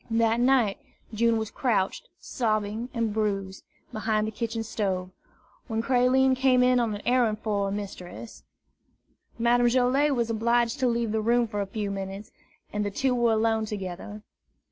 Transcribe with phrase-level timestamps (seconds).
[0.09, 0.79] That night,
[1.13, 3.63] June was crouched, sobbing and bruised,
[3.93, 5.11] behind the kitchen stove,
[5.67, 8.41] when Creline came in on an errand for her mistress.
[9.37, 12.31] Madame Joilet was obliged to leave the room for a few minutes,
[12.73, 14.23] and the two were alone together.